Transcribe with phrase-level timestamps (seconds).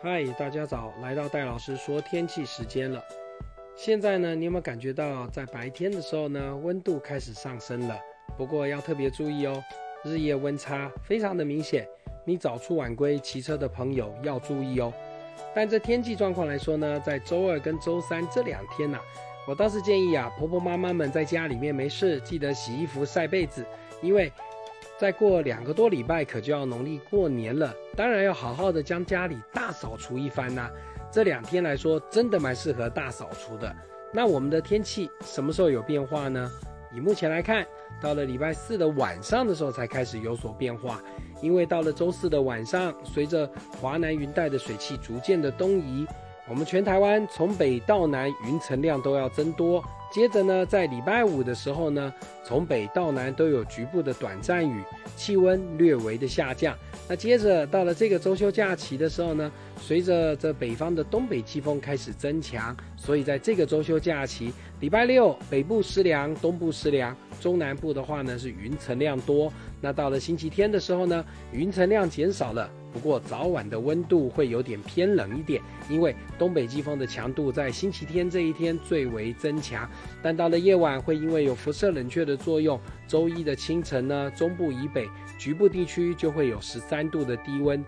[0.00, 0.94] 嗨，大家早！
[1.02, 3.02] 来到戴老师说天气时间了。
[3.74, 7.98] 现在呢，你有没有感觉到在白天的时候呢，温度开始上升了？
[8.36, 9.60] 不过要特别注意哦，
[10.04, 11.84] 日夜温差非常的明显。
[12.24, 14.92] 你早出晚归骑车的朋友要注意哦。
[15.52, 19.00] 但这天气状况来说呢，在周二跟周三这两天呐，
[19.48, 23.66] 我倒是建议啊，婆婆妈妈们在家里面没事，记得洗衣服、晒被子，
[24.00, 24.32] 因为。
[24.98, 30.68] 再过两个多礼拜，可就要农历过年了，当然要好好的将家里大扫除一番呐。
[31.08, 33.72] 这两天来说，真的蛮适合大扫除的。
[34.12, 36.50] 那我们的天气什么时候有变化呢？
[36.92, 37.64] 以目前来看，
[38.02, 41.00] 到了礼拜四的晚上的时候才开始有所变化，
[41.40, 43.48] 因为到了周四的晚上，随着
[43.80, 46.04] 华南云带的水汽逐渐的东移，
[46.48, 49.84] 我们全台湾从北到南云层量都要增多。
[50.10, 52.12] 接着呢，在礼拜五的时候呢，
[52.42, 54.82] 从北到南都有局部的短暂雨，
[55.16, 56.76] 气温略微的下降。
[57.08, 69.52] 那接着到了这个周休假期的时候呢，随着这北方的东北季风开始增强，所以在这个周休假期，礼拜六北部湿凉，东部湿凉，中南部的话呢是云层量多。
[69.80, 72.68] 那到了星期天的时候呢，云层量减少了。
[72.92, 79.88] 不过早晚的温度会有点偏冷一点，因为东北季风的强度在星期天这一天最为增强。
[80.22, 85.08] 但到了夜晚，会因为有辐射冷却的作用，周一的清晨呢，中部以北
[85.38, 87.84] 局部地区就会有十三度的低温。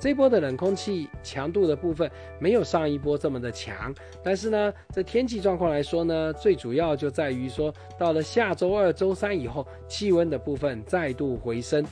[0.00, 11.84] 这波的冷空气强度的部分没有上一波这么的强，但是呢，这天气状况来说呢，最主要就在于说，到了下周二、周三以后，气温的部分再度回升。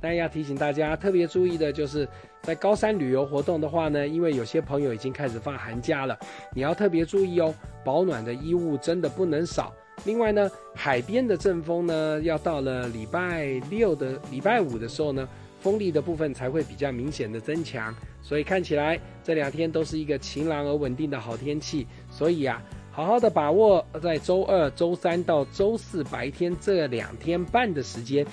[0.00, 2.08] 但要提醒大家特别注意的就是，
[2.42, 6.18] 在高山旅游活动的话呢，因为有些朋友已经开始放寒假了，
[6.54, 9.72] 你要特别注意哦，保暖的衣物真的不能少。
[10.06, 15.28] 另外呢，海边的阵风呢，要到了礼拜六的礼拜五的时候呢，
[15.60, 17.94] 风力的部分才会比较明显的增强。
[18.22, 21.86] 所以看起来这两天都是一个晴朗而稳定的好天气。
[22.10, 28.26] 所以啊，好好的把握在周二、周三到周四白天这两天半的时间。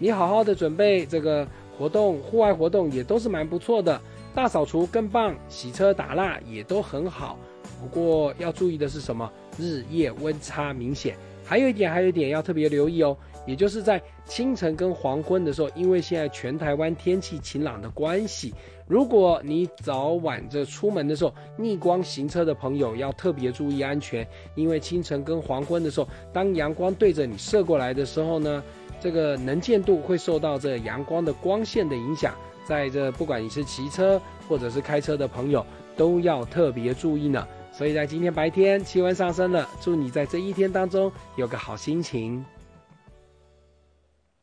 [0.00, 4.00] 你好好的准备这个活动，户外活动也都是蛮不错的。
[4.32, 7.36] 大扫除更棒，洗车打蜡也都很好。
[7.80, 9.28] 不过要注意的是什么？
[9.58, 11.16] 日夜温差明显。
[11.44, 18.54] 还有一点，还有一点要特别留意哦，也就是在清晨跟黄昏的时候，因为现在全台湾天气晴朗的关系，
[18.86, 24.24] 如果你早晚这出门的时候逆光行车的朋友，要特别注意安全。
[24.54, 28.62] 因为清晨跟黄昏的时候，当阳光对着你射过来的时候呢？
[29.00, 35.64] 这个能见度会受到这阳光的光线的影响，在这不管你是骑车或者是开车的朋友，
[35.96, 37.46] 都要特别注意呢。
[37.70, 42.44] 所以在今天白天气温上升了，祝你在这一天当中有个好心情。